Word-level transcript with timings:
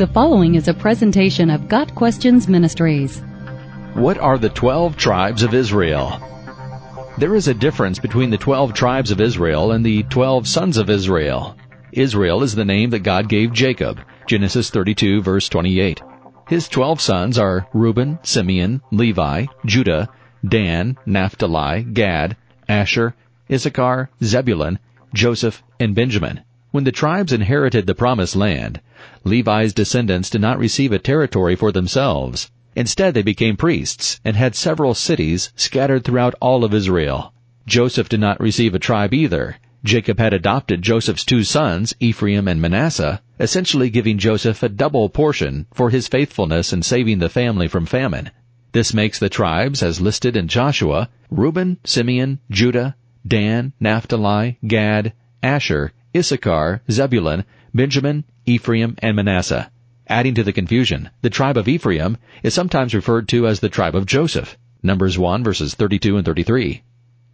The 0.00 0.06
following 0.06 0.54
is 0.54 0.66
a 0.66 0.72
presentation 0.72 1.50
of 1.50 1.68
Got 1.68 1.94
Questions 1.94 2.48
Ministries. 2.48 3.20
What 3.92 4.16
are 4.16 4.38
the 4.38 4.48
12 4.48 4.96
tribes 4.96 5.42
of 5.42 5.52
Israel? 5.52 6.18
There 7.18 7.34
is 7.34 7.48
a 7.48 7.52
difference 7.52 7.98
between 7.98 8.30
the 8.30 8.38
12 8.38 8.72
tribes 8.72 9.10
of 9.10 9.20
Israel 9.20 9.72
and 9.72 9.84
the 9.84 10.04
12 10.04 10.48
sons 10.48 10.78
of 10.78 10.88
Israel. 10.88 11.54
Israel 11.92 12.42
is 12.42 12.54
the 12.54 12.64
name 12.64 12.88
that 12.88 13.00
God 13.00 13.28
gave 13.28 13.52
Jacob, 13.52 14.00
Genesis 14.26 14.70
32 14.70 15.20
verse 15.20 15.50
28. 15.50 16.00
His 16.48 16.66
12 16.70 16.98
sons 16.98 17.38
are 17.38 17.66
Reuben, 17.74 18.20
Simeon, 18.22 18.80
Levi, 18.90 19.44
Judah, 19.66 20.08
Dan, 20.48 20.96
Naphtali, 21.04 21.82
Gad, 21.82 22.38
Asher, 22.66 23.14
Issachar, 23.52 24.08
Zebulun, 24.24 24.78
Joseph, 25.12 25.62
and 25.78 25.94
Benjamin. 25.94 26.40
When 26.72 26.84
the 26.84 26.92
tribes 26.92 27.32
inherited 27.32 27.86
the 27.86 27.94
promised 27.94 28.36
land, 28.36 28.80
Levi's 29.24 29.74
descendants 29.74 30.30
did 30.30 30.40
not 30.40 30.58
receive 30.58 30.92
a 30.92 30.98
territory 31.00 31.56
for 31.56 31.72
themselves. 31.72 32.50
Instead, 32.76 33.14
they 33.14 33.22
became 33.22 33.56
priests 33.56 34.20
and 34.24 34.36
had 34.36 34.54
several 34.54 34.94
cities 34.94 35.52
scattered 35.56 36.04
throughout 36.04 36.36
all 36.40 36.62
of 36.62 36.72
Israel. 36.72 37.32
Joseph 37.66 38.08
did 38.08 38.20
not 38.20 38.40
receive 38.40 38.74
a 38.74 38.78
tribe 38.78 39.12
either. 39.12 39.56
Jacob 39.82 40.18
had 40.18 40.32
adopted 40.32 40.82
Joseph's 40.82 41.24
two 41.24 41.42
sons, 41.42 41.94
Ephraim 41.98 42.46
and 42.46 42.60
Manasseh, 42.60 43.20
essentially 43.40 43.90
giving 43.90 44.18
Joseph 44.18 44.62
a 44.62 44.68
double 44.68 45.08
portion 45.08 45.66
for 45.74 45.90
his 45.90 46.06
faithfulness 46.06 46.72
in 46.72 46.82
saving 46.82 47.18
the 47.18 47.28
family 47.28 47.66
from 47.66 47.84
famine. 47.84 48.30
This 48.72 48.94
makes 48.94 49.18
the 49.18 49.28
tribes, 49.28 49.82
as 49.82 50.00
listed 50.00 50.36
in 50.36 50.46
Joshua, 50.46 51.08
Reuben, 51.30 51.78
Simeon, 51.82 52.38
Judah, 52.48 52.94
Dan, 53.26 53.72
Naphtali, 53.80 54.58
Gad, 54.64 55.14
Asher, 55.42 55.92
Issachar, 56.16 56.82
Zebulun, 56.90 57.44
Benjamin, 57.72 58.24
Ephraim, 58.44 58.96
and 58.98 59.14
Manasseh. 59.14 59.70
Adding 60.08 60.34
to 60.34 60.42
the 60.42 60.52
confusion, 60.52 61.10
the 61.22 61.30
tribe 61.30 61.56
of 61.56 61.68
Ephraim 61.68 62.16
is 62.42 62.52
sometimes 62.52 62.94
referred 62.94 63.28
to 63.28 63.46
as 63.46 63.60
the 63.60 63.68
tribe 63.68 63.94
of 63.94 64.06
Joseph. 64.06 64.58
Numbers 64.82 65.16
1 65.16 65.44
verses 65.44 65.76
32 65.76 66.16
and 66.16 66.26
33. 66.26 66.82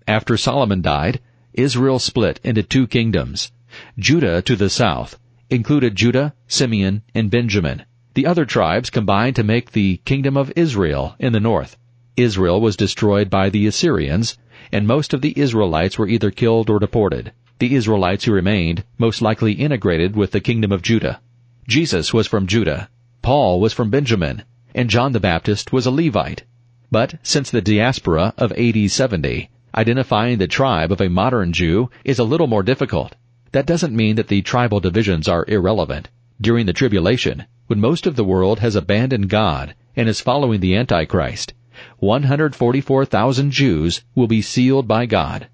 After 0.06 0.36
Solomon 0.36 0.82
died, 0.82 1.20
Israel 1.54 1.98
split 1.98 2.38
into 2.44 2.62
two 2.62 2.86
kingdoms. 2.86 3.50
Judah 3.98 4.42
to 4.42 4.56
the 4.56 4.68
south 4.68 5.18
included 5.48 5.96
Judah, 5.96 6.34
Simeon, 6.46 7.00
and 7.14 7.30
Benjamin. 7.30 7.84
The 8.12 8.26
other 8.26 8.44
tribes 8.44 8.90
combined 8.90 9.36
to 9.36 9.42
make 9.42 9.72
the 9.72 10.02
kingdom 10.04 10.36
of 10.36 10.52
Israel 10.54 11.16
in 11.18 11.32
the 11.32 11.40
north. 11.40 11.78
Israel 12.14 12.60
was 12.60 12.76
destroyed 12.76 13.30
by 13.30 13.48
the 13.48 13.66
Assyrians, 13.66 14.36
and 14.70 14.86
most 14.86 15.14
of 15.14 15.22
the 15.22 15.32
Israelites 15.34 15.98
were 15.98 16.08
either 16.08 16.30
killed 16.30 16.68
or 16.68 16.78
deported 16.78 17.32
the 17.58 17.74
Israelites 17.74 18.24
who 18.24 18.32
remained 18.32 18.84
most 18.98 19.22
likely 19.22 19.52
integrated 19.52 20.14
with 20.14 20.32
the 20.32 20.40
kingdom 20.40 20.72
of 20.72 20.82
Judah. 20.82 21.20
Jesus 21.66 22.12
was 22.12 22.26
from 22.26 22.46
Judah, 22.46 22.88
Paul 23.26 23.58
was 23.58 23.72
from 23.72 23.90
Benjamin, 23.90 24.44
and 24.72 24.88
John 24.88 25.10
the 25.10 25.18
Baptist 25.18 25.72
was 25.72 25.84
a 25.84 25.90
Levite. 25.90 26.44
But 26.92 27.18
since 27.24 27.50
the 27.50 27.60
diaspora 27.60 28.34
of 28.38 28.52
AD 28.52 28.88
70, 28.88 29.50
identifying 29.74 30.38
the 30.38 30.46
tribe 30.46 30.92
of 30.92 31.00
a 31.00 31.08
modern 31.08 31.52
Jew 31.52 31.90
is 32.04 32.20
a 32.20 32.24
little 32.24 32.46
more 32.46 32.62
difficult. 32.62 33.16
That 33.50 33.66
doesn't 33.66 33.96
mean 33.96 34.14
that 34.14 34.28
the 34.28 34.42
tribal 34.42 34.78
divisions 34.78 35.26
are 35.26 35.44
irrelevant. 35.48 36.08
During 36.40 36.66
the 36.66 36.72
tribulation, 36.72 37.46
when 37.66 37.80
most 37.80 38.06
of 38.06 38.14
the 38.14 38.22
world 38.22 38.60
has 38.60 38.76
abandoned 38.76 39.28
God 39.28 39.74
and 39.96 40.08
is 40.08 40.20
following 40.20 40.60
the 40.60 40.76
Antichrist, 40.76 41.52
144,000 41.98 43.50
Jews 43.50 44.02
will 44.14 44.28
be 44.28 44.40
sealed 44.40 44.86
by 44.86 45.06
God. 45.06 45.48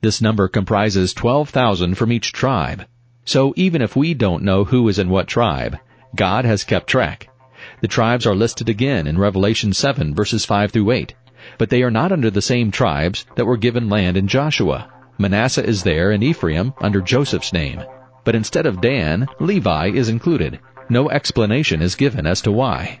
This 0.00 0.22
number 0.22 0.46
comprises 0.46 1.12
12,000 1.12 1.96
from 1.96 2.12
each 2.12 2.32
tribe. 2.32 2.86
So 3.24 3.52
even 3.56 3.82
if 3.82 3.96
we 3.96 4.14
don't 4.14 4.44
know 4.44 4.62
who 4.62 4.88
is 4.88 5.00
in 5.00 5.08
what 5.08 5.26
tribe, 5.26 5.76
God 6.14 6.44
has 6.44 6.62
kept 6.62 6.86
track. 6.86 7.28
The 7.80 7.88
tribes 7.88 8.24
are 8.24 8.34
listed 8.34 8.68
again 8.68 9.08
in 9.08 9.18
Revelation 9.18 9.72
7 9.72 10.14
verses 10.14 10.44
5 10.44 10.70
through 10.70 10.92
8, 10.92 11.14
but 11.58 11.70
they 11.70 11.82
are 11.82 11.90
not 11.90 12.12
under 12.12 12.30
the 12.30 12.40
same 12.40 12.70
tribes 12.70 13.26
that 13.34 13.44
were 13.44 13.56
given 13.56 13.88
land 13.88 14.16
in 14.16 14.28
Joshua. 14.28 14.88
Manasseh 15.18 15.66
is 15.66 15.82
there 15.82 16.12
and 16.12 16.22
Ephraim 16.22 16.74
under 16.80 17.00
Joseph's 17.00 17.52
name. 17.52 17.82
But 18.22 18.36
instead 18.36 18.66
of 18.66 18.80
Dan, 18.80 19.26
Levi 19.40 19.88
is 19.88 20.08
included. 20.08 20.60
No 20.88 21.10
explanation 21.10 21.82
is 21.82 21.96
given 21.96 22.24
as 22.24 22.40
to 22.42 22.52
why. 22.52 23.00